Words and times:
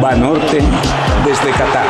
Banorte 0.00 0.62
desde 1.24 1.50
Qatar. 1.50 1.84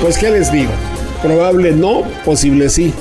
Pues 0.00 0.16
qué 0.16 0.30
les 0.30 0.50
digo, 0.50 0.70
probable 1.22 1.72
no, 1.72 2.02
posible 2.24 2.70
sí. 2.70 2.94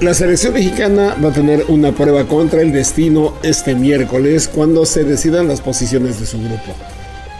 La 0.00 0.14
selección 0.14 0.54
mexicana 0.54 1.14
va 1.24 1.28
a 1.28 1.32
tener 1.32 1.66
una 1.68 1.92
prueba 1.92 2.24
contra 2.24 2.60
el 2.60 2.72
destino 2.72 3.34
este 3.44 3.76
miércoles 3.76 4.48
cuando 4.48 4.84
se 4.84 5.04
decidan 5.04 5.46
las 5.46 5.60
posiciones 5.60 6.18
de 6.18 6.26
su 6.26 6.38
grupo. 6.40 6.74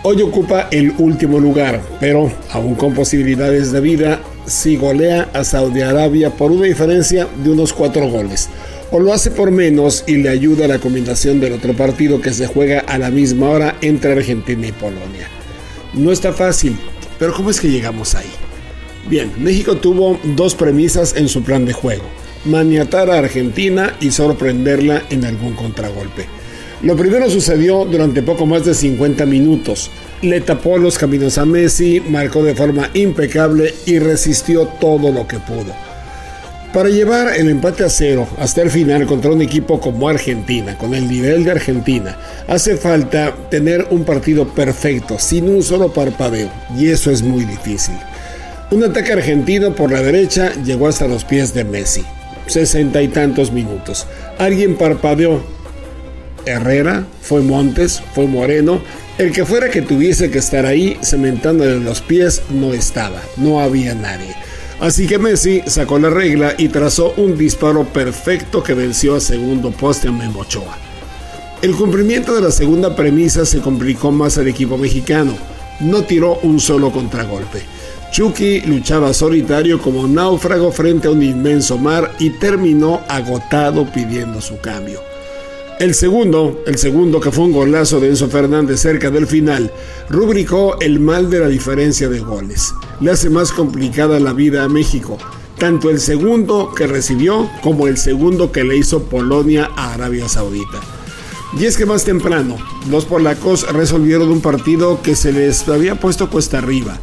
Hoy 0.05 0.21
ocupa 0.21 0.69
el 0.73 0.93
último 0.99 1.39
lugar, 1.39 1.81
pero 2.01 2.33
aún 2.51 2.75
con 2.75 2.93
posibilidades 2.93 3.71
de 3.71 3.81
vida, 3.81 4.21
si 4.47 4.77
golea 4.77 5.29
a 5.33 5.45
Saudi 5.45 5.81
Arabia 5.83 6.31
por 6.31 6.51
una 6.51 6.67
diferencia 6.67 7.29
de 7.43 7.51
unos 7.51 7.73
cuatro 7.73 8.09
goles, 8.09 8.49
o 8.91 8.99
lo 8.99 9.13
hace 9.13 9.31
por 9.31 9.53
menos 9.53 10.03
y 10.07 10.17
le 10.17 10.29
ayuda 10.29 10.65
a 10.65 10.69
la 10.69 10.81
combinación 10.81 11.39
del 11.39 11.53
otro 11.53 11.75
partido 11.75 12.21
que 12.21 12.33
se 12.33 12.49
juega 12.49 12.81
a 12.81 12.99
la 12.99 13.11
misma 13.11 13.51
hora 13.51 13.77
entre 13.81 14.13
Argentina 14.13 14.67
y 14.67 14.73
Polonia. 14.73 15.29
No 15.95 16.11
está 16.11 16.33
fácil, 16.33 16.77
pero 17.19 17.33
¿cómo 17.33 17.51
es 17.51 17.61
que 17.61 17.71
llegamos 17.71 18.17
ahí? 18.17 18.31
Bien, 19.09 19.31
México 19.39 19.77
tuvo 19.77 20.19
dos 20.25 20.57
premisas 20.57 21.15
en 21.17 21.29
su 21.29 21.43
plan 21.45 21.65
de 21.65 21.75
juego 21.75 22.05
maniatar 22.45 23.11
a 23.11 23.19
Argentina 23.19 23.95
y 24.01 24.11
sorprenderla 24.11 25.03
en 25.11 25.25
algún 25.25 25.55
contragolpe. 25.55 26.27
Lo 26.83 26.97
primero 26.97 27.31
sucedió 27.31 27.85
durante 27.85 28.23
poco 28.23 28.45
más 28.45 28.65
de 28.65 28.75
50 28.75 29.25
minutos. 29.27 29.91
Le 30.21 30.41
tapó 30.41 30.79
los 30.79 30.99
caminos 30.99 31.39
a 31.39 31.45
Messi, 31.45 32.01
marcó 32.01 32.43
de 32.43 32.55
forma 32.55 32.91
impecable 32.95 33.75
y 33.87 33.99
resistió 33.99 34.67
todo 34.67 35.13
lo 35.13 35.27
que 35.27 35.39
pudo. 35.39 35.73
Para 36.73 36.89
llevar 36.89 37.37
el 37.37 37.51
empate 37.51 37.85
a 37.85 37.91
cero 37.91 38.27
hasta 38.39 38.63
el 38.63 38.71
final 38.71 39.07
contra 39.07 39.31
un 39.31 39.43
equipo 39.43 39.79
como 39.79 40.09
Argentina, 40.09 40.77
con 40.79 40.95
el 40.95 41.09
nivel 41.09 41.45
de 41.45 41.53
Argentina, 41.53 42.17
hace 42.49 42.77
falta 42.77 43.35
tener 43.51 43.87
un 43.91 44.05
partido 44.05 44.49
perfecto, 44.49 45.19
sin 45.19 45.49
un 45.49 45.63
solo 45.63 45.93
parpadeo, 45.93 46.51
y 46.77 46.89
eso 46.89 47.11
es 47.11 47.23
muy 47.23 47.45
difícil. 47.45 47.95
Un 48.71 48.85
ataque 48.85 49.13
argentino 49.13 49.75
por 49.75 49.93
la 49.93 50.01
derecha 50.01 50.53
llegó 50.65 50.89
hasta 50.89 51.07
los 51.07 51.25
pies 51.25 51.53
de 51.53 51.65
Messi 51.65 52.03
sesenta 52.47 53.03
y 53.03 53.09
tantos 53.09 53.53
minutos. 53.53 54.07
Alguien 54.39 54.77
parpadeó. 54.77 55.43
Herrera, 56.47 57.07
fue 57.21 57.43
Montes, 57.43 58.03
fue 58.15 58.27
Moreno. 58.27 58.81
El 59.19 59.33
que 59.33 59.45
fuera 59.45 59.71
que 59.71 59.83
tuviese 59.83 60.31
que 60.31 60.39
estar 60.39 60.67
ahí 60.67 60.97
cementándole 61.03 61.81
los 61.81 62.01
pies 62.01 62.43
no 62.51 62.73
estaba, 62.73 63.21
no 63.37 63.61
había 63.61 63.95
nadie. 63.95 64.35
Así 64.81 65.07
que 65.07 65.19
Messi 65.19 65.63
sacó 65.67 65.99
la 65.99 66.11
regla 66.11 66.55
y 66.59 66.69
trazó 66.69 67.15
un 67.17 67.39
disparo 67.39 67.85
perfecto 67.85 68.63
que 68.63 68.75
venció 68.75 69.15
a 69.15 69.21
segundo 69.21 69.71
poste 69.71 70.09
a 70.09 70.13
Memochoa. 70.13 70.77
El 71.63 71.77
cumplimiento 71.77 72.35
de 72.35 72.41
la 72.41 72.51
segunda 72.51 72.97
premisa 72.97 73.47
se 73.47 73.61
complicó 73.61 74.11
más 74.11 74.39
al 74.39 74.49
equipo 74.49 74.77
mexicano. 74.77 75.35
No 75.79 76.03
tiró 76.03 76.41
un 76.43 76.59
solo 76.59 76.91
contragolpe. 76.91 77.63
Chucky 78.11 78.63
luchaba 78.63 79.15
solitario 79.15 79.81
como 79.81 80.09
náufrago 80.09 80.73
frente 80.73 81.07
a 81.07 81.13
un 81.13 81.23
inmenso 81.23 81.79
mar 81.79 82.11
y 82.19 82.31
terminó 82.31 83.01
agotado 83.09 83.87
pidiendo 83.93 84.41
su 84.41 84.59
cambio. 84.59 85.12
El 85.83 85.97
segundo, 85.97 86.63
el 86.65 86.79
segundo 86.79 87.19
que 87.19 87.33
fue 87.33 87.43
un 87.43 87.53
golazo 87.53 87.99
de 87.99 88.07
Enzo 88.07 88.29
Fernández 88.29 88.79
cerca 88.79 89.11
del 89.11 89.27
final, 89.27 89.73
rubricó 90.09 90.79
el 90.79 91.01
mal 91.01 91.29
de 91.29 91.41
la 91.41 91.49
diferencia 91.49 92.09
de 92.09 92.21
goles. 92.21 92.73
Le 93.01 93.11
hace 93.11 93.29
más 93.29 93.51
complicada 93.51 94.21
la 94.21 94.33
vida 94.33 94.63
a 94.63 94.69
México, 94.69 95.19
tanto 95.59 95.91
el 95.91 95.99
segundo 95.99 96.73
que 96.73 96.87
recibió 96.87 97.51
como 97.65 97.89
el 97.89 97.97
segundo 97.97 98.53
que 98.53 98.63
le 98.63 98.77
hizo 98.77 99.03
Polonia 99.03 99.73
a 99.75 99.95
Arabia 99.95 100.29
Saudita. 100.29 100.79
Y 101.59 101.65
es 101.65 101.77
que 101.77 101.85
más 101.85 102.05
temprano, 102.05 102.59
los 102.89 103.05
polacos 103.05 103.67
resolvieron 103.73 104.29
un 104.29 104.41
partido 104.41 105.03
que 105.03 105.17
se 105.17 105.33
les 105.33 105.69
había 105.69 105.97
puesto 105.97 106.31
cuesta 106.31 106.59
arriba 106.59 107.01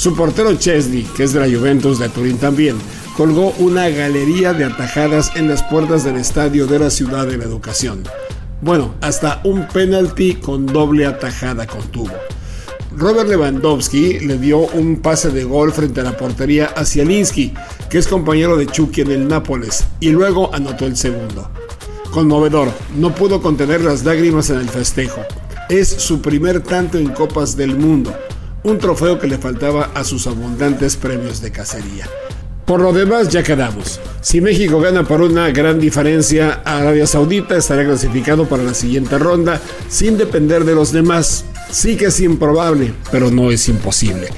su 0.00 0.14
portero 0.14 0.54
Chesney, 0.54 1.02
que 1.14 1.24
es 1.24 1.34
de 1.34 1.40
la 1.40 1.58
Juventus 1.58 1.98
de 1.98 2.08
Turín 2.08 2.38
también, 2.38 2.76
colgó 3.20 3.52
una 3.58 3.86
galería 3.90 4.54
de 4.54 4.64
atajadas 4.64 5.32
en 5.36 5.46
las 5.46 5.62
puertas 5.62 6.04
del 6.04 6.16
estadio 6.16 6.66
de 6.66 6.78
la 6.78 6.88
ciudad 6.88 7.26
de 7.26 7.36
la 7.36 7.44
educación. 7.44 8.02
Bueno, 8.62 8.94
hasta 9.02 9.42
un 9.44 9.68
penalti 9.68 10.36
con 10.36 10.64
doble 10.64 11.04
atajada 11.04 11.66
contuvo. 11.66 12.14
Robert 12.96 13.28
Lewandowski 13.28 14.20
le 14.20 14.38
dio 14.38 14.60
un 14.60 15.02
pase 15.02 15.28
de 15.28 15.44
gol 15.44 15.70
frente 15.70 16.00
a 16.00 16.04
la 16.04 16.16
portería 16.16 16.72
a 16.74 16.86
Zielinski, 16.86 17.52
que 17.90 17.98
es 17.98 18.08
compañero 18.08 18.56
de 18.56 18.66
Chucky 18.66 19.02
en 19.02 19.10
el 19.10 19.28
Nápoles, 19.28 19.84
y 20.00 20.08
luego 20.08 20.54
anotó 20.54 20.86
el 20.86 20.96
segundo. 20.96 21.50
Conmovedor, 22.12 22.72
no 22.96 23.14
pudo 23.14 23.42
contener 23.42 23.82
las 23.82 24.02
lágrimas 24.02 24.48
en 24.48 24.60
el 24.60 24.68
festejo. 24.70 25.20
Es 25.68 25.88
su 25.88 26.22
primer 26.22 26.62
tanto 26.62 26.96
en 26.96 27.10
Copas 27.10 27.54
del 27.54 27.76
Mundo 27.76 28.14
un 28.62 28.78
trofeo 28.78 29.18
que 29.18 29.26
le 29.26 29.38
faltaba 29.38 29.90
a 29.94 30.04
sus 30.04 30.26
abundantes 30.26 30.96
premios 30.96 31.40
de 31.40 31.50
cacería. 31.50 32.06
Por 32.70 32.82
lo 32.82 32.92
demás 32.92 33.28
ya 33.28 33.42
quedamos. 33.42 33.98
Si 34.20 34.40
México 34.40 34.78
gana 34.78 35.02
por 35.02 35.22
una 35.22 35.50
gran 35.50 35.80
diferencia, 35.80 36.62
Arabia 36.64 37.04
Saudita 37.04 37.56
estará 37.56 37.84
clasificado 37.84 38.48
para 38.48 38.62
la 38.62 38.74
siguiente 38.74 39.18
ronda 39.18 39.60
sin 39.88 40.16
depender 40.16 40.64
de 40.64 40.76
los 40.76 40.92
demás. 40.92 41.44
Sí 41.72 41.96
que 41.96 42.04
es 42.06 42.20
improbable, 42.20 42.94
pero 43.10 43.28
no 43.28 43.50
es 43.50 43.68
imposible. 43.68 44.28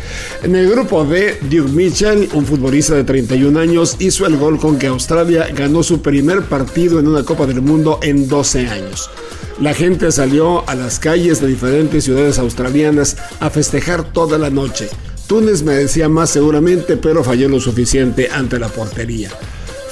En 0.43 0.57
el 0.57 0.71
grupo 0.71 1.05
D, 1.05 1.41
Duke 1.43 1.73
Mitchell, 1.73 2.31
un 2.33 2.47
futbolista 2.47 2.95
de 2.95 3.05
31 3.05 3.61
años, 3.61 3.97
hizo 3.99 4.25
el 4.25 4.39
gol 4.39 4.59
con 4.59 4.79
que 4.79 4.87
Australia 4.87 5.49
ganó 5.55 5.83
su 5.83 6.01
primer 6.01 6.41
partido 6.45 7.01
en 7.01 7.09
una 7.09 7.25
Copa 7.25 7.45
del 7.45 7.61
Mundo 7.61 8.01
en 8.01 8.29
12 8.29 8.67
años. 8.67 9.11
La 9.61 9.75
gente 9.75 10.11
salió 10.11 10.67
a 10.67 10.75
las 10.75 10.99
calles 10.99 11.43
de 11.43 11.49
diferentes 11.49 12.05
ciudades 12.05 12.39
australianas 12.39 13.19
a 13.41 13.51
festejar 13.51 14.11
toda 14.11 14.39
la 14.39 14.49
noche. 14.49 14.89
Túnez 15.27 15.63
merecía 15.63 16.09
más 16.09 16.31
seguramente, 16.31 16.97
pero 16.97 17.25
falló 17.25 17.49
lo 17.49 17.61
suficiente 17.61 18.29
ante 18.31 18.59
la 18.59 18.69
portería. 18.69 19.31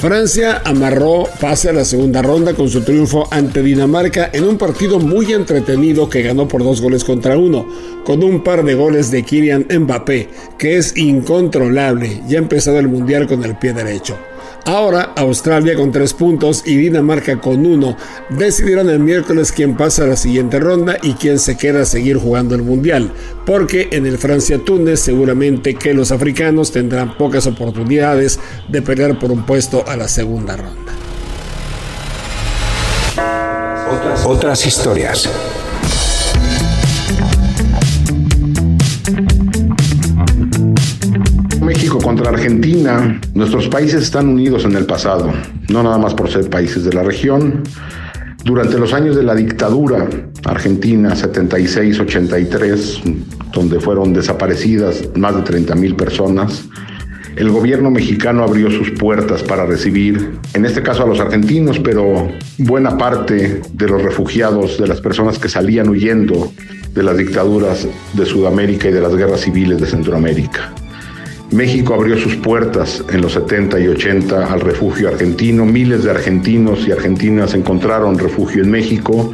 Francia 0.00 0.62
amarró 0.64 1.24
pase 1.40 1.68
a 1.68 1.74
la 1.74 1.84
segunda 1.84 2.22
ronda 2.22 2.54
con 2.54 2.70
su 2.70 2.80
triunfo 2.80 3.28
ante 3.30 3.62
Dinamarca 3.62 4.30
en 4.32 4.44
un 4.44 4.56
partido 4.56 4.98
muy 4.98 5.30
entretenido 5.34 6.08
que 6.08 6.22
ganó 6.22 6.48
por 6.48 6.64
dos 6.64 6.80
goles 6.80 7.04
contra 7.04 7.36
uno, 7.36 7.68
con 8.02 8.24
un 8.24 8.42
par 8.42 8.64
de 8.64 8.74
goles 8.74 9.10
de 9.10 9.22
Kylian 9.22 9.66
Mbappé, 9.70 10.30
que 10.56 10.78
es 10.78 10.96
incontrolable, 10.96 12.22
ya 12.26 12.38
ha 12.38 12.42
empezado 12.42 12.78
el 12.78 12.88
mundial 12.88 13.26
con 13.26 13.44
el 13.44 13.58
pie 13.58 13.74
derecho. 13.74 14.16
Ahora 14.66 15.12
Australia 15.16 15.74
con 15.74 15.90
tres 15.90 16.14
puntos 16.14 16.62
y 16.66 16.76
Dinamarca 16.76 17.40
con 17.40 17.66
uno 17.66 17.96
decidirán 18.28 18.88
el 18.90 19.00
miércoles 19.00 19.52
quién 19.52 19.76
pasa 19.76 20.04
a 20.04 20.08
la 20.08 20.16
siguiente 20.16 20.60
ronda 20.60 20.96
y 21.02 21.14
quién 21.14 21.38
se 21.38 21.56
queda 21.56 21.82
a 21.82 21.86
seguir 21.86 22.18
jugando 22.18 22.54
el 22.54 22.62
Mundial, 22.62 23.12
porque 23.46 23.88
en 23.92 24.06
el 24.06 24.18
Francia-Túnez 24.18 25.00
seguramente 25.00 25.74
que 25.74 25.94
los 25.94 26.12
africanos 26.12 26.72
tendrán 26.72 27.16
pocas 27.16 27.46
oportunidades 27.46 28.38
de 28.68 28.82
pelear 28.82 29.18
por 29.18 29.30
un 29.32 29.44
puesto 29.44 29.84
a 29.88 29.96
la 29.96 30.08
segunda 30.08 30.56
ronda. 30.56 30.92
Otras 34.24 34.66
historias. 34.66 35.28
Contra 42.00 42.30
Argentina, 42.30 43.20
nuestros 43.34 43.68
países 43.68 44.02
están 44.02 44.28
unidos 44.28 44.64
en 44.64 44.74
el 44.76 44.86
pasado, 44.86 45.32
no 45.68 45.82
nada 45.82 45.98
más 45.98 46.14
por 46.14 46.30
ser 46.30 46.48
países 46.48 46.84
de 46.84 46.92
la 46.92 47.02
región. 47.02 47.62
Durante 48.44 48.78
los 48.78 48.92
años 48.94 49.16
de 49.16 49.22
la 49.22 49.34
dictadura 49.34 50.08
argentina 50.44 51.14
76-83, 51.14 53.02
donde 53.52 53.80
fueron 53.80 54.12
desaparecidas 54.12 55.08
más 55.16 55.36
de 55.36 55.42
30 55.42 55.74
mil 55.74 55.94
personas, 55.94 56.64
el 57.36 57.50
gobierno 57.50 57.90
mexicano 57.90 58.42
abrió 58.42 58.70
sus 58.70 58.90
puertas 58.90 59.42
para 59.42 59.66
recibir, 59.66 60.38
en 60.54 60.64
este 60.64 60.82
caso 60.82 61.04
a 61.04 61.06
los 61.06 61.20
argentinos, 61.20 61.78
pero 61.78 62.28
buena 62.58 62.98
parte 62.98 63.62
de 63.72 63.88
los 63.88 64.02
refugiados, 64.02 64.78
de 64.78 64.88
las 64.88 65.00
personas 65.00 65.38
que 65.38 65.48
salían 65.48 65.88
huyendo 65.88 66.52
de 66.94 67.02
las 67.02 67.16
dictaduras 67.16 67.86
de 68.14 68.26
Sudamérica 68.26 68.88
y 68.88 68.92
de 68.92 69.00
las 69.00 69.14
guerras 69.14 69.42
civiles 69.42 69.80
de 69.80 69.86
Centroamérica. 69.86 70.74
México 71.52 71.94
abrió 71.94 72.16
sus 72.16 72.36
puertas 72.36 73.04
en 73.10 73.22
los 73.22 73.32
70 73.32 73.80
y 73.80 73.88
80 73.88 74.52
al 74.52 74.60
refugio 74.60 75.08
argentino. 75.08 75.66
Miles 75.66 76.04
de 76.04 76.10
argentinos 76.10 76.86
y 76.86 76.92
argentinas 76.92 77.54
encontraron 77.54 78.18
refugio 78.18 78.62
en 78.62 78.70
México. 78.70 79.32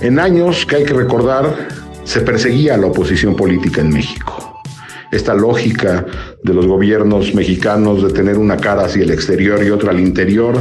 En 0.00 0.18
años 0.18 0.64
que 0.64 0.76
hay 0.76 0.84
que 0.84 0.94
recordar, 0.94 1.68
se 2.04 2.20
perseguía 2.22 2.74
a 2.74 2.78
la 2.78 2.86
oposición 2.86 3.36
política 3.36 3.82
en 3.82 3.90
México. 3.90 4.62
Esta 5.10 5.34
lógica 5.34 6.06
de 6.42 6.54
los 6.54 6.66
gobiernos 6.66 7.34
mexicanos 7.34 8.02
de 8.02 8.10
tener 8.14 8.38
una 8.38 8.56
cara 8.56 8.86
hacia 8.86 9.02
el 9.02 9.10
exterior 9.10 9.62
y 9.62 9.68
otra 9.68 9.90
al 9.90 10.00
interior, 10.00 10.54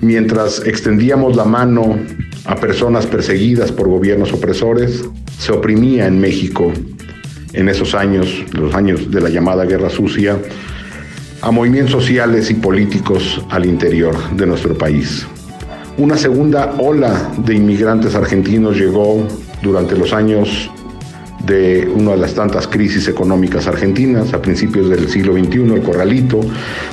mientras 0.00 0.66
extendíamos 0.66 1.36
la 1.36 1.44
mano 1.44 1.96
a 2.46 2.56
personas 2.56 3.06
perseguidas 3.06 3.70
por 3.70 3.88
gobiernos 3.88 4.32
opresores, 4.32 5.04
se 5.38 5.52
oprimía 5.52 6.06
en 6.08 6.20
México 6.20 6.72
en 7.54 7.68
esos 7.68 7.94
años, 7.94 8.44
los 8.52 8.74
años 8.74 9.10
de 9.10 9.20
la 9.20 9.28
llamada 9.28 9.64
Guerra 9.64 9.88
Sucia, 9.88 10.36
a 11.40 11.50
movimientos 11.50 11.92
sociales 11.92 12.50
y 12.50 12.54
políticos 12.54 13.40
al 13.50 13.66
interior 13.66 14.14
de 14.36 14.46
nuestro 14.46 14.76
país. 14.76 15.26
Una 15.96 16.16
segunda 16.16 16.74
ola 16.78 17.32
de 17.38 17.54
inmigrantes 17.54 18.14
argentinos 18.14 18.76
llegó 18.76 19.26
durante 19.62 19.96
los 19.96 20.12
años 20.12 20.70
de 21.46 21.86
una 21.94 22.12
de 22.12 22.16
las 22.16 22.34
tantas 22.34 22.66
crisis 22.66 23.06
económicas 23.06 23.66
argentinas 23.66 24.32
a 24.32 24.40
principios 24.40 24.88
del 24.88 25.08
siglo 25.08 25.34
XXI, 25.34 25.74
el 25.74 25.82
Corralito, 25.82 26.40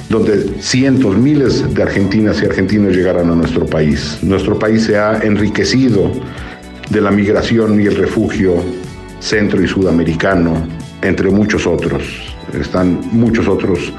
donde 0.09 0.55
cientos, 0.59 1.17
miles 1.17 1.73
de 1.73 1.81
argentinas 1.81 2.41
y 2.41 2.45
argentinos 2.45 2.95
llegaron 2.95 3.31
a 3.31 3.35
nuestro 3.35 3.65
país. 3.65 4.19
Nuestro 4.21 4.59
país 4.59 4.83
se 4.83 4.97
ha 4.97 5.19
enriquecido 5.23 6.11
de 6.89 7.01
la 7.01 7.11
migración 7.11 7.79
y 7.81 7.85
el 7.85 7.95
refugio 7.95 8.61
centro 9.21 9.63
y 9.63 9.67
sudamericano, 9.67 10.67
entre 11.01 11.29
muchos 11.29 11.65
otros. 11.65 12.03
Están 12.59 12.99
muchos 13.13 13.47
otros 13.47 13.93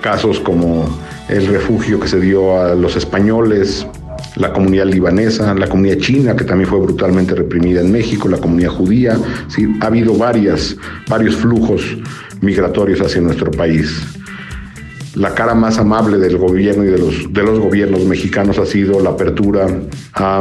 casos 0.00 0.38
como 0.38 0.88
el 1.28 1.46
refugio 1.46 1.98
que 1.98 2.08
se 2.08 2.20
dio 2.20 2.60
a 2.60 2.74
los 2.74 2.96
españoles, 2.96 3.86
la 4.36 4.52
comunidad 4.52 4.86
libanesa, 4.86 5.54
la 5.54 5.68
comunidad 5.68 5.98
china, 5.98 6.36
que 6.36 6.44
también 6.44 6.68
fue 6.68 6.78
brutalmente 6.80 7.34
reprimida 7.34 7.80
en 7.80 7.90
México, 7.90 8.28
la 8.28 8.38
comunidad 8.38 8.70
judía. 8.70 9.18
Sí, 9.48 9.66
ha 9.80 9.86
habido 9.86 10.14
varias, 10.14 10.76
varios 11.08 11.36
flujos 11.36 11.82
migratorios 12.40 13.00
hacia 13.00 13.20
nuestro 13.20 13.50
país. 13.50 14.02
La 15.14 15.34
cara 15.34 15.54
más 15.54 15.78
amable 15.78 16.18
del 16.18 16.36
gobierno 16.38 16.84
y 16.84 16.88
de 16.88 16.98
los, 16.98 17.32
de 17.32 17.42
los 17.42 17.58
gobiernos 17.58 18.04
mexicanos 18.04 18.58
ha 18.58 18.66
sido 18.66 19.00
la 19.00 19.10
apertura 19.10 19.66
a 20.14 20.40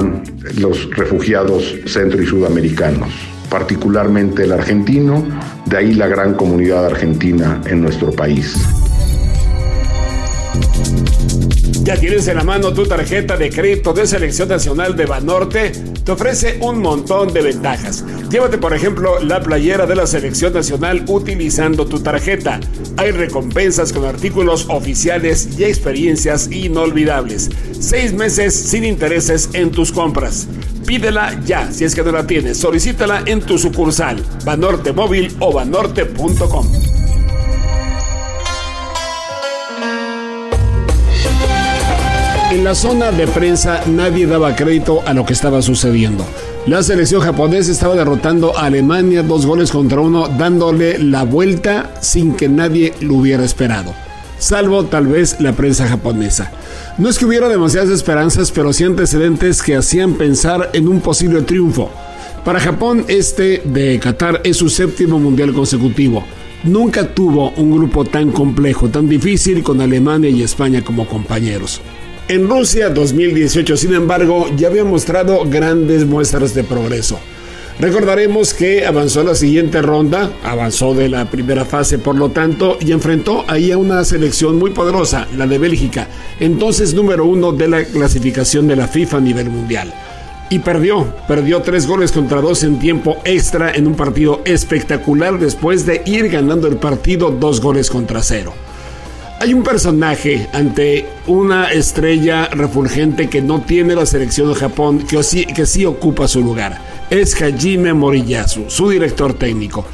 los 0.59 0.89
refugiados 0.95 1.75
centro 1.87 2.21
y 2.21 2.27
sudamericanos, 2.27 3.09
particularmente 3.49 4.43
el 4.43 4.51
argentino, 4.51 5.23
de 5.65 5.77
ahí 5.77 5.93
la 5.93 6.07
gran 6.07 6.35
comunidad 6.35 6.85
argentina 6.85 7.61
en 7.65 7.81
nuestro 7.81 8.11
país. 8.11 8.55
¿Ya 11.89 11.95
tienes 11.95 12.27
en 12.27 12.37
la 12.37 12.43
mano 12.43 12.71
tu 12.71 12.85
tarjeta 12.85 13.35
de 13.35 13.49
crédito 13.49 13.93
de 13.93 14.05
Selección 14.05 14.47
Nacional 14.47 14.95
de 14.95 15.07
Banorte? 15.07 15.71
Te 16.03 16.11
ofrece 16.11 16.59
un 16.61 16.83
montón 16.83 17.33
de 17.33 17.41
ventajas. 17.41 18.05
Llévate, 18.29 18.59
por 18.59 18.75
ejemplo, 18.75 19.19
la 19.19 19.41
playera 19.41 19.87
de 19.87 19.95
la 19.95 20.05
Selección 20.05 20.53
Nacional 20.53 21.03
utilizando 21.07 21.87
tu 21.87 21.99
tarjeta. 21.99 22.59
Hay 22.97 23.09
recompensas 23.09 23.91
con 23.91 24.05
artículos 24.05 24.67
oficiales 24.69 25.49
y 25.57 25.63
experiencias 25.63 26.51
inolvidables. 26.51 27.49
Seis 27.79 28.13
meses 28.13 28.53
sin 28.53 28.85
intereses 28.85 29.49
en 29.53 29.71
tus 29.71 29.91
compras. 29.91 30.47
Pídela 30.89 31.39
ya, 31.45 31.71
si 31.71 31.83
es 31.83 31.93
que 31.93 32.01
no 32.01 32.11
la 32.11 32.25
tienes. 32.25 32.57
Solicítala 32.57 33.21
en 33.27 33.41
tu 33.41 33.59
sucursal, 33.59 34.17
Banorte 34.43 34.91
Móvil 34.91 35.31
o 35.39 35.53
banorte.com. 35.53 36.65
En 42.51 42.63
la 42.63 42.73
zona 42.73 43.11
de 43.11 43.27
prensa 43.27 43.83
nadie 43.85 44.25
daba 44.25 44.55
crédito 44.55 45.03
a 45.05 45.13
lo 45.13 45.27
que 45.27 45.33
estaba 45.33 45.61
sucediendo. 45.61 46.25
La 46.65 46.81
selección 46.81 47.21
japonesa 47.21 47.71
estaba 47.71 47.93
derrotando 47.93 48.57
a 48.57 48.65
Alemania 48.65 49.21
dos 49.21 49.45
goles 49.45 49.69
contra 49.69 50.01
uno, 50.01 50.27
dándole 50.27 50.97
la 50.97 51.21
vuelta 51.21 51.91
sin 52.01 52.33
que 52.33 52.49
nadie 52.49 52.95
lo 53.01 53.13
hubiera 53.13 53.45
esperado. 53.45 53.93
Salvo 54.39 54.85
tal 54.85 55.07
vez 55.07 55.35
la 55.39 55.51
prensa 55.53 55.87
japonesa. 55.87 56.51
No 56.97 57.09
es 57.09 57.19
que 57.19 57.25
hubiera 57.25 57.49
demasiadas 57.49 57.89
esperanzas, 57.89 58.51
pero 58.51 58.71
sí 58.71 58.85
antecedentes 58.85 59.61
que 59.61 59.75
hacían 59.75 60.13
pensar 60.13 60.69
en 60.73 60.87
un 60.87 61.01
posible 61.01 61.41
triunfo. 61.41 61.91
Para 62.45 62.61
Japón, 62.61 63.03
este 63.09 63.61
de 63.65 63.99
Qatar 63.99 64.39
es 64.45 64.57
su 64.57 64.69
séptimo 64.69 65.19
mundial 65.19 65.53
consecutivo. 65.53 66.23
Nunca 66.63 67.13
tuvo 67.13 67.51
un 67.51 67.71
grupo 67.71 68.05
tan 68.05 68.31
complejo, 68.31 68.89
tan 68.89 69.09
difícil 69.09 69.61
con 69.61 69.81
Alemania 69.81 70.29
y 70.29 70.41
España 70.41 70.83
como 70.83 71.05
compañeros. 71.05 71.81
En 72.29 72.47
Rusia 72.49 72.89
2018, 72.89 73.75
sin 73.75 73.93
embargo, 73.93 74.47
ya 74.55 74.67
había 74.67 74.85
mostrado 74.85 75.43
grandes 75.49 76.05
muestras 76.05 76.53
de 76.53 76.63
progreso. 76.63 77.19
Recordaremos 77.79 78.53
que 78.53 78.85
avanzó 78.85 79.21
a 79.21 79.23
la 79.23 79.35
siguiente 79.35 79.81
ronda, 79.81 80.29
avanzó 80.43 80.93
de 80.93 81.07
la 81.07 81.29
primera 81.29 81.63
fase 81.63 81.97
por 81.97 82.17
lo 82.17 82.29
tanto, 82.29 82.77
y 82.81 82.91
enfrentó 82.91 83.45
ahí 83.47 83.71
a 83.71 83.77
una 83.77 84.03
selección 84.03 84.59
muy 84.59 84.71
poderosa, 84.71 85.29
la 85.37 85.47
de 85.47 85.57
Bélgica, 85.59 86.09
entonces 86.41 86.93
número 86.93 87.23
uno 87.23 87.53
de 87.53 87.69
la 87.69 87.85
clasificación 87.85 88.67
de 88.67 88.75
la 88.75 88.89
FIFA 88.89 89.17
a 89.17 89.21
nivel 89.21 89.49
mundial. 89.49 89.93
Y 90.49 90.59
perdió, 90.59 91.15
perdió 91.25 91.61
tres 91.61 91.87
goles 91.87 92.11
contra 92.11 92.41
dos 92.41 92.63
en 92.63 92.79
tiempo 92.79 93.17
extra 93.23 93.71
en 93.71 93.87
un 93.87 93.95
partido 93.95 94.41
espectacular 94.43 95.39
después 95.39 95.85
de 95.85 96.01
ir 96.05 96.27
ganando 96.27 96.67
el 96.67 96.75
partido 96.75 97.29
dos 97.31 97.61
goles 97.61 97.89
contra 97.89 98.21
cero. 98.21 98.51
Hay 99.41 99.53
un 99.53 99.63
personaje 99.63 100.49
ante 100.51 101.05
una 101.25 101.71
estrella 101.71 102.47
refulgente 102.47 103.29
que 103.29 103.41
no 103.41 103.61
tiene 103.61 103.95
la 103.95 104.05
selección 104.05 104.49
de 104.49 104.55
Japón, 104.55 105.05
que 105.07 105.23
sí, 105.23 105.45
que 105.45 105.65
sí 105.65 105.85
ocupa 105.85 106.27
su 106.27 106.41
lugar. 106.41 106.81
Es 107.09 107.41
Hajime 107.41 107.93
Moriyasu, 107.93 108.65
su 108.67 108.89
director 108.89 109.33
técnico. 109.33 109.85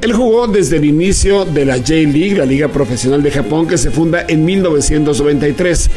Él 0.00 0.14
jugó 0.14 0.46
desde 0.46 0.78
el 0.78 0.86
inicio 0.86 1.44
de 1.44 1.66
la 1.66 1.76
J-League, 1.76 2.38
la 2.38 2.46
liga 2.46 2.68
profesional 2.68 3.22
de 3.22 3.30
Japón, 3.30 3.68
que 3.68 3.76
se 3.76 3.90
funda 3.90 4.24
en 4.26 4.46
1993 4.46 5.90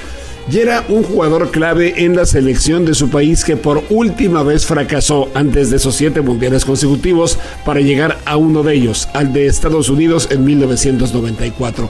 y 0.52 0.60
era 0.60 0.84
un 0.90 1.04
jugador 1.04 1.52
clave 1.52 2.04
en 2.04 2.18
la 2.18 2.26
selección 2.26 2.84
de 2.84 2.96
su 2.96 3.10
país 3.10 3.46
que 3.46 3.56
por 3.56 3.82
última 3.90 4.44
vez 4.44 4.66
fracasó 4.66 5.30
antes 5.36 5.70
de 5.70 5.78
esos 5.78 5.96
siete 5.96 6.20
mundiales 6.20 6.66
consecutivos 6.66 7.38
para 7.64 7.80
llegar 7.80 8.18
a 8.26 8.36
uno 8.36 8.62
de 8.62 8.74
ellos, 8.74 9.08
al 9.14 9.32
de 9.32 9.48
Estados 9.48 9.90
Unidos 9.90 10.28
en 10.32 10.44
1994. 10.44 11.90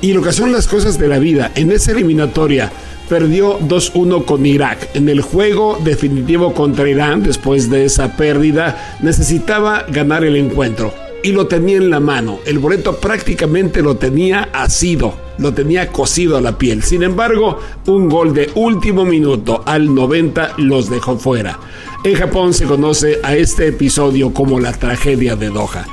Y 0.00 0.12
lo 0.12 0.22
que 0.22 0.32
son 0.32 0.52
las 0.52 0.68
cosas 0.68 0.98
de 0.98 1.08
la 1.08 1.18
vida, 1.18 1.50
en 1.56 1.72
esa 1.72 1.90
eliminatoria 1.90 2.70
perdió 3.08 3.58
2-1 3.58 4.24
con 4.24 4.46
Irak. 4.46 4.90
En 4.94 5.08
el 5.08 5.22
juego 5.22 5.78
definitivo 5.82 6.54
contra 6.54 6.88
Irán, 6.88 7.22
después 7.22 7.68
de 7.68 7.84
esa 7.84 8.16
pérdida, 8.16 8.98
necesitaba 9.00 9.86
ganar 9.88 10.24
el 10.24 10.36
encuentro. 10.36 10.94
Y 11.24 11.32
lo 11.32 11.48
tenía 11.48 11.78
en 11.78 11.90
la 11.90 11.98
mano. 11.98 12.38
El 12.46 12.60
boleto 12.60 13.00
prácticamente 13.00 13.82
lo 13.82 13.96
tenía 13.96 14.50
asido, 14.52 15.14
lo 15.38 15.52
tenía 15.52 15.88
cosido 15.88 16.36
a 16.36 16.40
la 16.40 16.56
piel. 16.56 16.84
Sin 16.84 17.02
embargo, 17.02 17.58
un 17.86 18.08
gol 18.08 18.32
de 18.32 18.50
último 18.54 19.04
minuto 19.04 19.64
al 19.66 19.92
90 19.92 20.54
los 20.58 20.88
dejó 20.88 21.18
fuera. 21.18 21.58
En 22.04 22.14
Japón 22.14 22.54
se 22.54 22.66
conoce 22.66 23.18
a 23.24 23.34
este 23.34 23.66
episodio 23.66 24.32
como 24.32 24.60
la 24.60 24.72
tragedia 24.72 25.34
de 25.34 25.48
Doha. 25.48 25.86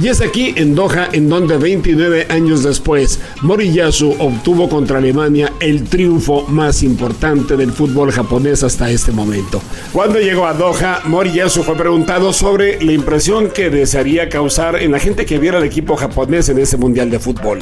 Y 0.00 0.08
es 0.08 0.20
aquí 0.20 0.52
en 0.54 0.74
Doha 0.74 1.08
en 1.12 1.28
donde 1.28 1.56
29 1.56 2.26
años 2.28 2.62
después 2.62 3.17
Moriyasu 3.42 4.16
obtuvo 4.18 4.68
contra 4.68 4.98
Alemania 4.98 5.52
el 5.60 5.84
triunfo 5.84 6.44
más 6.48 6.82
importante 6.82 7.56
del 7.56 7.70
fútbol 7.70 8.10
japonés 8.10 8.64
hasta 8.64 8.90
este 8.90 9.12
momento. 9.12 9.62
Cuando 9.92 10.18
llegó 10.18 10.44
a 10.46 10.54
Doha, 10.54 11.02
Moriyasu 11.04 11.62
fue 11.62 11.76
preguntado 11.76 12.32
sobre 12.32 12.82
la 12.82 12.92
impresión 12.92 13.50
que 13.50 13.70
desearía 13.70 14.28
causar 14.28 14.82
en 14.82 14.90
la 14.90 14.98
gente 14.98 15.24
que 15.24 15.38
viera 15.38 15.58
el 15.58 15.64
equipo 15.64 15.96
japonés 15.96 16.48
en 16.48 16.58
ese 16.58 16.76
mundial 16.76 17.10
de 17.10 17.20
fútbol. 17.20 17.60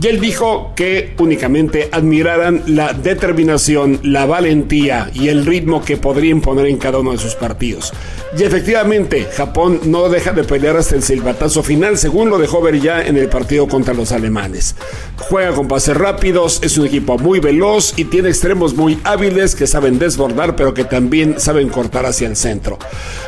Y 0.00 0.06
él 0.06 0.20
dijo 0.20 0.72
que 0.74 1.14
únicamente 1.18 1.90
admiraran 1.92 2.62
la 2.66 2.94
determinación, 2.94 4.00
la 4.02 4.24
valentía 4.24 5.10
y 5.12 5.28
el 5.28 5.44
ritmo 5.44 5.84
que 5.84 5.98
podría 5.98 6.30
imponer 6.30 6.66
en 6.66 6.78
cada 6.78 6.98
uno 6.98 7.12
de 7.12 7.18
sus 7.18 7.34
partidos. 7.34 7.92
Y 8.38 8.44
efectivamente, 8.44 9.26
Japón 9.36 9.80
no 9.84 10.08
deja 10.08 10.32
de 10.32 10.44
pelear 10.44 10.76
hasta 10.76 10.94
el 10.94 11.02
silbatazo 11.02 11.62
final, 11.62 11.98
según 11.98 12.30
lo 12.30 12.38
dejó 12.38 12.62
ver 12.62 12.80
ya 12.80 13.02
en 13.02 13.18
el 13.18 13.28
partido 13.28 13.68
contra 13.68 13.92
los 13.92 14.12
alemanes. 14.12 14.76
Juega 15.20 15.52
con 15.52 15.68
pases 15.68 15.96
rápidos, 15.96 16.60
es 16.62 16.76
un 16.78 16.86
equipo 16.86 17.18
muy 17.18 17.40
veloz 17.40 17.92
y 17.96 18.04
tiene 18.04 18.30
extremos 18.30 18.74
muy 18.74 18.98
hábiles 19.04 19.54
que 19.54 19.66
saben 19.66 19.98
desbordar, 19.98 20.56
pero 20.56 20.74
que 20.74 20.84
también 20.84 21.38
saben 21.38 21.68
cortar 21.68 22.06
hacia 22.06 22.26
el 22.26 22.36
centro. 22.36 22.78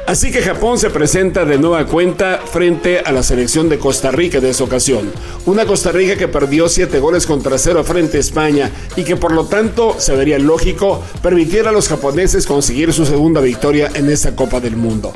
Así 0.07 0.33
que 0.33 0.43
Japón 0.43 0.79
se 0.79 0.91
presenta 0.91 1.45
de 1.45 1.59
nueva 1.59 1.87
cuenta 1.87 2.41
frente 2.45 3.01
a 3.01 3.13
la 3.13 3.23
selección 3.23 3.69
de 3.69 3.79
Costa 3.79 4.11
Rica 4.11 4.41
de 4.41 4.51
esa 4.51 4.65
ocasión. 4.65 5.13
Una 5.47 5.67
Costa 5.67 5.93
Rica 5.93 6.17
que 6.17 6.29
perdió 6.29 6.69
7 6.69 6.99
goles 6.99 7.27
contra 7.27 7.59
0 7.59 7.85
frente 7.85 8.17
a 8.17 8.21
España 8.21 8.71
y 8.97 9.05
que 9.05 9.17
por 9.17 9.33
lo 9.33 9.45
tanto 9.45 9.97
se 9.99 10.17
vería 10.17 10.39
lógico 10.39 11.03
permitiera 11.23 11.71
a 11.71 11.73
los 11.73 11.89
japoneses 11.89 12.47
conseguir 12.47 12.93
su 12.93 13.05
segunda 13.05 13.41
victoria 13.41 13.91
en 13.95 14.11
esta 14.11 14.35
Copa 14.35 14.61
del 14.61 14.77
Mundo. 14.77 15.13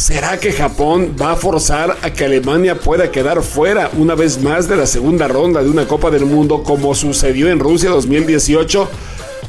¿Será 0.00 0.40
que 0.40 0.50
Japón 0.52 1.14
va 1.20 1.32
a 1.32 1.36
forzar 1.36 1.94
a 2.00 2.10
que 2.10 2.24
Alemania 2.24 2.74
pueda 2.74 3.10
quedar 3.10 3.42
fuera 3.42 3.90
una 3.98 4.14
vez 4.14 4.42
más 4.42 4.66
de 4.66 4.74
la 4.74 4.86
segunda 4.86 5.28
ronda 5.28 5.62
de 5.62 5.68
una 5.68 5.86
Copa 5.86 6.10
del 6.10 6.24
Mundo 6.24 6.62
como 6.62 6.94
sucedió 6.94 7.50
en 7.50 7.58
Rusia 7.58 7.90
2018? 7.90 8.88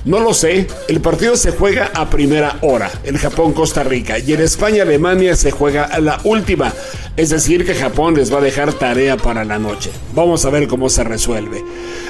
No 0.03 0.19
lo 0.19 0.33
sé, 0.33 0.65
el 0.87 0.99
partido 0.99 1.35
se 1.35 1.51
juega 1.51 1.91
a 1.93 2.09
primera 2.09 2.57
hora, 2.61 2.89
el 3.03 3.19
Japón-Costa 3.19 3.83
Rica, 3.83 4.17
y 4.17 4.33
en 4.33 4.41
España-Alemania 4.41 5.35
se 5.35 5.51
juega 5.51 5.83
a 5.83 5.99
la 5.99 6.19
última, 6.23 6.73
es 7.17 7.29
decir 7.29 7.67
que 7.67 7.75
Japón 7.75 8.15
les 8.15 8.33
va 8.33 8.39
a 8.39 8.41
dejar 8.41 8.73
tarea 8.73 9.15
para 9.15 9.45
la 9.45 9.59
noche. 9.59 9.91
Vamos 10.15 10.43
a 10.43 10.49
ver 10.49 10.67
cómo 10.67 10.89
se 10.89 11.03
resuelve. 11.03 11.63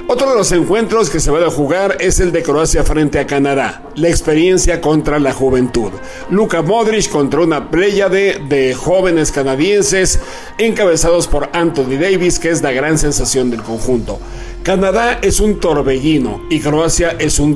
Otro 0.08 0.30
de 0.30 0.38
los 0.38 0.54
encuentros 0.54 1.10
que 1.10 1.20
se 1.20 1.32
va 1.32 1.46
a 1.46 1.52
jugar 1.52 1.98
es 2.00 2.22
el 2.22 2.32
de 2.32 2.44
Croacia 2.44 2.84
frente 2.84 3.20
a 3.20 3.28
Canadá, 3.28 3.84
la 3.96 4.08
experiencia 4.08 4.80
contra 4.80 5.20
la 5.20 5.34
juventud. 5.34 5.92
Luka 6.30 6.62
Modric 6.62 7.10
contra 7.10 7.42
una 7.42 7.70
playa 7.70 8.08
de, 8.08 8.74
jóvenes 8.78 9.34
canadienses 9.34 10.20
encabezados 10.58 11.28
por 11.28 11.50
Anthony 11.52 11.98
Davis, 12.00 12.40
que 12.40 12.52
es 12.52 12.62
la 12.62 12.72
gran 12.72 12.98
sensación 12.98 13.50
del 13.50 13.64
conjunto. 13.64 14.18
Canadá 14.64 15.18
es 15.24 15.40
un 15.40 15.60
torbellino 15.60 16.44
y 16.52 16.60
Croacia 16.60 17.16
es 17.18 17.40
un 17.40 17.56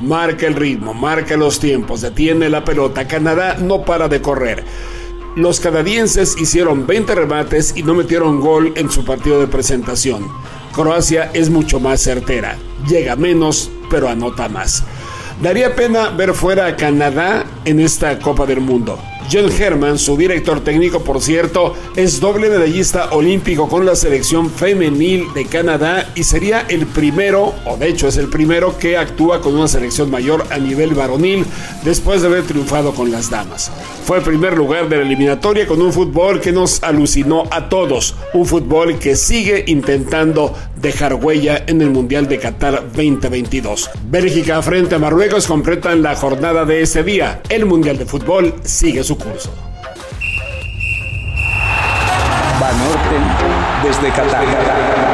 Marca 0.00 0.46
el 0.46 0.54
ritmo, 0.54 0.94
marca 0.94 1.36
los 1.36 1.58
tiempos, 1.58 2.00
detiene 2.00 2.48
la 2.48 2.64
pelota. 2.64 3.06
Canadá 3.06 3.56
no 3.58 3.84
para 3.84 4.08
de 4.08 4.22
correr. 4.22 4.64
Los 5.34 5.60
canadienses 5.60 6.36
hicieron 6.38 6.86
20 6.86 7.14
remates 7.14 7.72
y 7.76 7.82
no 7.82 7.94
metieron 7.94 8.40
gol 8.40 8.72
en 8.76 8.90
su 8.90 9.04
partido 9.04 9.40
de 9.40 9.48
presentación. 9.48 10.28
Croacia 10.72 11.30
es 11.34 11.50
mucho 11.50 11.80
más 11.80 12.00
certera. 12.02 12.56
Llega 12.88 13.16
menos, 13.16 13.70
pero 13.90 14.08
anota 14.08 14.48
más. 14.48 14.84
Daría 15.42 15.74
pena 15.74 16.10
ver 16.10 16.34
fuera 16.34 16.66
a 16.66 16.76
Canadá 16.76 17.44
en 17.64 17.80
esta 17.80 18.18
Copa 18.18 18.46
del 18.46 18.60
Mundo. 18.60 18.98
John 19.30 19.50
Herman, 19.50 19.98
su 19.98 20.16
director 20.16 20.60
técnico, 20.60 21.02
por 21.02 21.20
cierto, 21.20 21.74
es 21.96 22.20
doble 22.20 22.48
medallista 22.48 23.10
olímpico 23.10 23.68
con 23.68 23.86
la 23.86 23.96
selección 23.96 24.50
femenil 24.50 25.32
de 25.34 25.46
Canadá 25.46 26.10
y 26.14 26.24
sería 26.24 26.66
el 26.68 26.86
primero, 26.86 27.54
o 27.64 27.76
de 27.76 27.88
hecho 27.88 28.08
es 28.08 28.16
el 28.16 28.28
primero, 28.28 28.76
que 28.78 28.96
actúa 28.96 29.40
con 29.40 29.54
una 29.54 29.68
selección 29.68 30.10
mayor 30.10 30.46
a 30.50 30.58
nivel 30.58 30.94
varonil 30.94 31.44
después 31.84 32.22
de 32.22 32.28
haber 32.28 32.44
triunfado 32.44 32.92
con 32.92 33.10
las 33.10 33.30
damas. 33.30 33.70
Fue 34.04 34.18
el 34.18 34.24
primer 34.24 34.56
lugar 34.56 34.88
de 34.88 34.96
la 34.96 35.02
eliminatoria 35.02 35.66
con 35.66 35.80
un 35.80 35.92
fútbol 35.92 36.40
que 36.40 36.52
nos 36.52 36.82
alucinó 36.82 37.44
a 37.50 37.68
todos, 37.68 38.14
un 38.34 38.46
fútbol 38.46 38.98
que 38.98 39.16
sigue 39.16 39.64
intentando 39.66 40.54
dejar 40.82 41.14
huella 41.14 41.62
en 41.66 41.80
el 41.80 41.90
Mundial 41.90 42.28
de 42.28 42.38
Qatar 42.38 42.82
2022. 42.92 43.88
Bélgica 44.10 44.60
frente 44.62 44.96
a 44.96 44.98
Marruecos 44.98 45.46
completan 45.46 46.02
la 46.02 46.16
jornada 46.16 46.64
de 46.64 46.82
ese 46.82 47.04
día. 47.04 47.40
El 47.48 47.66
Mundial 47.66 47.96
de 47.96 48.04
Fútbol 48.04 48.54
sigue 48.64 49.04
su 49.12 49.18
curso. 49.18 49.50
Banorte 52.58 53.18
desde 53.82 54.10
Qatar. 54.10 55.11